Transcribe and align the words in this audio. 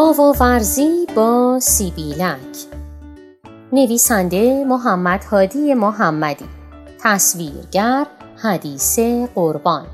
آواورزی 0.00 1.06
با 1.14 1.58
سیبیلک. 1.62 2.66
نویسنده 3.72 4.64
محمد 4.64 5.24
هادی 5.24 5.74
محمدی. 5.74 6.44
تصویرگر 7.00 8.06
حدیث 8.36 8.98
قربان. 9.34 9.86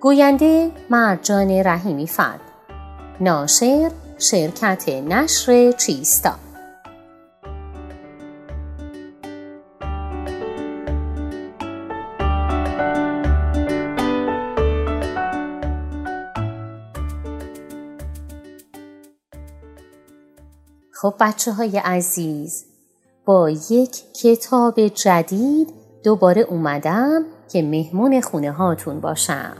گوینده 0.00 0.70
مرجان 0.90 1.50
رحیمی 1.50 2.06
فرد. 2.06 2.40
ناشر 3.20 3.90
شرکت 4.18 4.88
نشر 4.88 5.72
چیستا. 5.72 6.34
خب 21.02 21.14
بچه 21.20 21.52
های 21.52 21.78
عزیز. 21.78 22.64
با 23.24 23.50
یک 23.50 24.12
کتاب 24.12 24.88
جدید 24.88 25.68
دوباره 26.04 26.42
اومدم 26.42 27.24
که 27.48 27.62
مهمون 27.62 28.20
خونه 28.20 28.52
هاتون 28.52 29.00
باشم. 29.00 29.56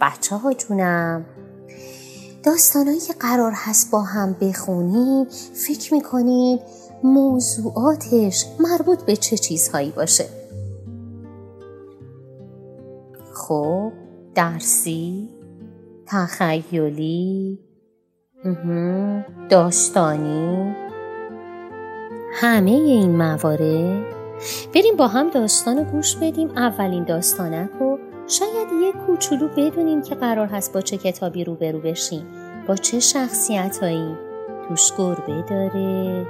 بچه 0.00 0.36
ها 0.36 0.52
جونم 0.52 1.24
داستانایی 2.42 3.00
که 3.00 3.12
قرار 3.12 3.52
هست 3.54 3.90
با 3.90 4.02
هم 4.02 4.36
بخونیم 4.40 5.24
فکر 5.66 5.94
می‌کنید 5.94 6.60
موضوعاتش 7.04 8.46
مربوط 8.60 9.02
به 9.02 9.16
چه 9.16 9.36
چیزهایی 9.36 9.90
باشه؟ 9.90 10.28
خب 13.34 13.92
درسی 14.34 15.28
تخیلی 16.06 17.58
داستانی. 19.48 20.74
همه 22.32 22.70
این 22.70 23.16
موارد. 23.16 24.04
بریم 24.74 24.96
با 24.96 25.06
هم 25.06 25.30
داستان 25.30 25.82
گوش 25.84 26.16
بدیم. 26.16 26.50
اولین 26.56 27.04
داستانک 27.04 27.70
رو. 27.80 27.98
شاید 28.26 28.68
یک 28.82 28.94
کوچولو 29.06 29.48
بدونیم 29.48 30.02
که 30.02 30.14
قرار 30.14 30.46
هست 30.46 30.72
با 30.72 30.80
چه 30.80 30.96
کتابی 30.96 31.44
روبرو 31.44 31.78
بشیم. 31.78 32.26
با 32.68 32.76
چه 32.76 33.00
شخصیت 33.00 33.78
هایی 33.82 34.14
توش 34.68 34.92
گربه 34.98 35.44
داره. 35.50 36.26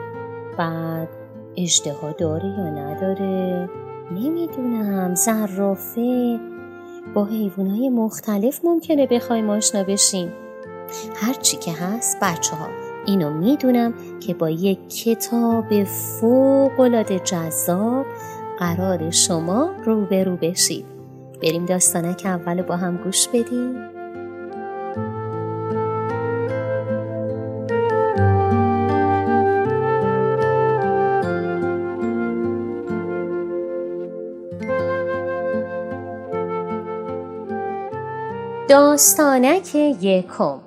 بعد 0.59 1.09
اجده 1.57 1.95
داره 2.19 2.49
یا 2.49 2.71
نداره. 2.71 3.69
نمی‌دونم. 4.11 5.15
زرافه. 5.15 6.41
با 7.15 7.25
حیوانای 7.25 7.89
مختلف 7.89 8.61
ممکنه 8.65 9.07
بخوایم 9.07 9.51
آشنا 9.51 9.83
بشیم. 9.83 10.33
هرچی 11.17 11.57
که 11.57 11.73
هست 11.73 12.19
بچه 12.23 12.57
ها 12.57 12.69
اینو 13.07 13.31
می‌دونم 13.31 13.95
که 14.21 14.35
با 14.35 14.51
یک 14.51 14.79
کتاب 14.89 15.85
فوقالعاده 15.85 17.19
جذاب 17.19 18.07
قرار 18.59 19.11
شما 19.11 19.71
روبرو 19.85 20.37
بشید. 20.37 20.87
بریم 21.43 21.67
داستانه 21.67 22.15
که 22.15 22.29
اول 22.29 22.63
با 22.63 22.77
هم 22.77 22.97
گوش 22.97 23.29
بدیم. 23.29 23.75
داستانک 38.69 39.75
یکم. 39.75 40.64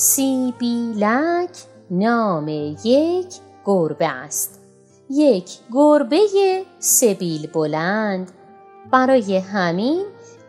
سیبیلک 0.00 1.50
نام 1.90 2.48
یک 2.84 3.34
گربه 3.64 4.08
است. 4.08 4.60
یک 5.10 5.50
گربه 5.72 6.64
سبیل 6.78 7.46
بلند. 7.46 8.30
برای 8.90 9.36
همین 9.36 10.04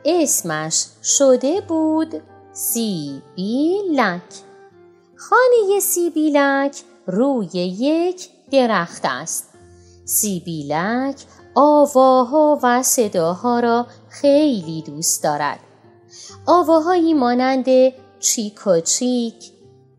اسمش 0.05 0.85
شده 1.03 1.61
بود 1.61 2.21
سیبیلک 2.53 4.21
خانه 5.15 5.79
سیبیلک 5.79 6.81
روی 7.07 7.49
یک 7.53 8.29
درخت 8.51 9.01
است. 9.05 9.49
سیبیلک 10.05 11.15
آواها 11.55 12.59
و 12.63 12.83
صداها 12.83 13.59
را 13.59 13.87
خیلی 14.09 14.81
دوست 14.81 15.23
دارد. 15.23 15.59
آواهایی 16.47 17.13
مانند 17.13 17.65
چیک 18.19 18.67
و 18.67 18.79
چیک 18.79 19.51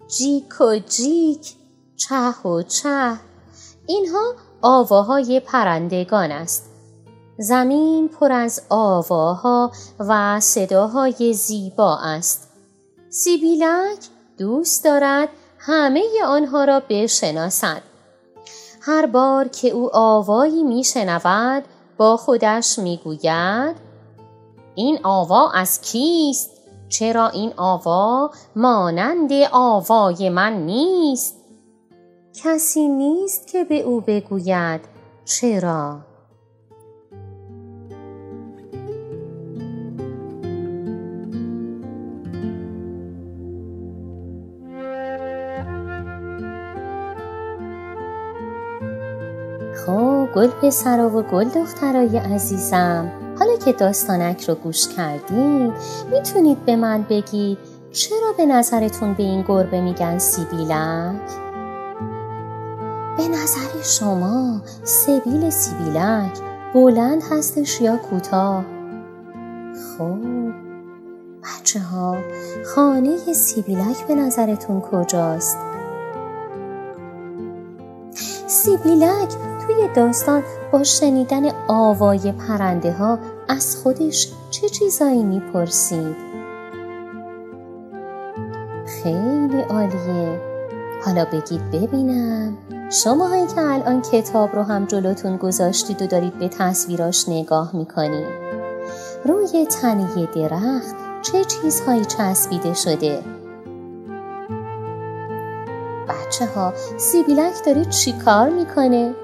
جیک 0.09 0.61
و 0.61 0.79
جیک 0.79 1.55
چه 1.97 2.49
و 2.49 2.63
چه. 2.63 3.17
اینها 3.87 4.35
آواهای 4.63 5.41
پرندگان 5.41 6.33
است. 6.33 6.71
زمین 7.39 8.09
پر 8.09 8.33
از 8.33 8.63
آواها 8.69 9.73
و 9.99 10.41
صداهای 10.41 11.35
زیبا 11.35 11.99
است. 11.99 12.49
سیبیلک 13.11 13.99
دوست 14.39 14.85
دارد 14.85 15.29
همه 15.59 16.05
آنها 16.27 16.65
را 16.65 16.83
بشناسد. 16.89 17.83
هر 18.81 19.07
بار 19.07 19.49
که 19.49 19.69
او 19.69 19.97
آوایی 19.97 20.63
میشنود 20.63 21.65
با 21.97 22.17
خودش 22.17 22.79
می‌گوید 22.79 23.77
این 24.75 24.99
آوا 25.03 25.51
از 25.51 25.81
کیست؟ 25.81 26.60
چرا 26.91 27.29
این 27.29 27.53
آوا 27.57 28.31
مانند 28.57 29.31
آوای 29.53 30.29
من 30.29 30.53
نیست؟ 30.53 31.37
کسی 32.35 32.89
نیست 32.89 33.47
که 33.47 33.65
به 33.65 33.81
او 33.81 34.01
بگوید 34.01 34.81
چرا؟ 35.25 36.01
خب 49.87 50.29
گل 50.35 50.49
پسرا 50.49 51.19
و 51.19 51.23
گل 51.23 51.49
دخترای 51.49 52.19
عزیزم. 52.19 53.30
حالا 53.41 53.57
که 53.57 53.73
داستانک 53.73 54.49
رو 54.49 54.55
گوش 54.55 54.89
کردید 54.89 55.73
می‌تونید 56.13 56.65
به 56.65 56.77
من 56.77 57.03
بگید 57.11 57.59
چرا 57.93 58.33
به 58.37 58.47
نظرتون 58.47 59.15
به 59.15 59.23
این 59.23 59.43
گربه 59.43 59.81
میگن 59.81 60.19
سیبیلک؟ 60.19 61.31
به 63.17 63.29
نظر 63.29 63.83
شما 63.83 64.63
سبیل 64.85 65.51
سیبیلک 65.51 66.39
بلند 66.75 67.23
هستش 67.31 67.81
یا 67.81 67.97
کوتاه؟ 67.97 68.65
خب 69.99 70.19
بچه 71.43 71.81
ها 71.81 72.17
خانه 72.75 73.17
سیبیلک 73.33 74.07
به 74.09 74.15
نظرتون 74.15 74.81
کجاست؟ 74.81 75.59
سیبیلک 78.47 79.29
توی 79.67 79.89
داستان 79.95 80.43
با 80.73 80.83
شنیدن 80.83 81.43
آوای 81.69 82.33
پرنده 82.33 82.93
ها 82.93 83.19
از 83.49 83.77
خودش 83.77 84.33
چه 84.51 84.69
چیزایی 84.69 85.25
می‌پرسید؟ 85.25 86.17
خیلی 88.87 89.61
عالیه 89.63 90.41
حالا 91.05 91.25
بگید 91.25 91.71
ببینم 91.71 92.59
شما 92.91 93.27
هایی 93.27 93.47
که 93.47 93.61
الان 93.61 94.03
کتاب 94.03 94.57
رو 94.57 94.63
هم 94.63 94.85
جلوتون 94.85 95.37
گذاشتید 95.37 96.03
و 96.03 96.07
دارید 96.07 96.39
به 96.39 96.49
تصویراش 96.49 97.29
نگاه 97.29 97.77
می‌کنید 97.77 98.27
روی 99.25 99.67
تنه 99.67 100.27
درخت 100.35 100.95
چه 101.23 101.45
چیزهایی 101.45 102.05
چسبیده 102.05 102.75
شده؟ 102.75 103.23
بچه 106.09 106.47
ها 106.47 106.73
سیبیلک 106.99 107.65
داره 107.67 107.85
چی 107.85 108.13
کار 108.13 108.49
می‌کنه؟ 108.49 109.15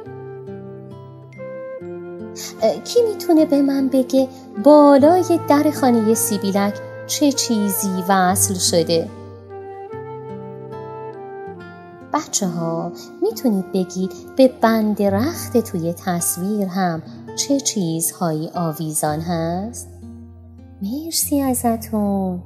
کی 2.85 3.03
می‌تونه 3.09 3.45
به 3.45 3.63
من 3.63 3.89
بگه 3.89 4.29
بالای 4.65 5.41
در 5.49 5.71
خانه 5.71 6.15
سیبیلک 6.15 6.75
چه 7.07 7.33
چیزی 7.33 8.05
وصل 8.09 8.55
شده؟ 8.55 9.09
بچه 12.13 12.47
ها 12.47 12.93
می‌تونید 13.23 13.73
بگید 13.73 14.13
به 14.37 14.49
بند 14.49 15.03
رخت 15.03 15.57
توی 15.57 15.93
تصویر 15.93 16.67
هم 16.67 17.03
چه 17.37 17.61
چیزهایی 17.61 18.51
آویزان 18.55 19.21
هست؟ 19.21 19.89
مرسی 20.83 21.41
ازتون 21.41 22.43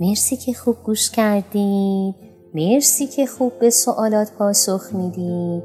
مرسی 0.00 0.36
که 0.36 0.52
خوب 0.52 0.76
گوش 0.84 1.10
کردید 1.10 2.14
مرسی 2.54 3.06
که 3.06 3.26
خوب 3.26 3.58
به 3.58 3.70
سوالات 3.70 4.32
پاسخ 4.32 4.82
می‌دید 4.92 5.62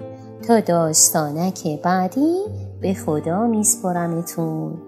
تا 0.47 0.59
داستانک 0.59 1.81
بعدی 1.83 2.37
به 2.83 2.93
خدا 2.93 3.47
میسپرمتون 3.47 4.81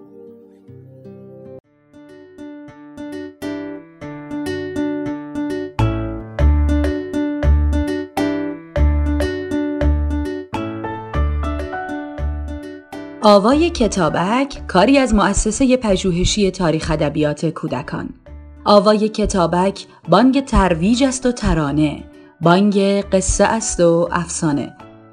آوای 13.22 13.70
کتابک 13.70 14.68
کاری 14.68 14.98
از 14.98 15.14
مؤسسه 15.14 15.78
پژوهشی 15.78 16.52
تاریخ 16.52 16.92
ادبیات 16.92 17.46
کودکان. 17.46 18.10
آوای 18.66 19.10
کتابک 19.10 19.86
بانگ 20.10 20.46
ترویج 20.46 21.04
است 21.04 21.26
و 21.26 21.32
ترانه 21.32 22.04
بانگ 22.42 22.78
قصه 23.02 23.44
است 23.44 23.80
و 23.80 24.10
افسانه. 24.12 24.85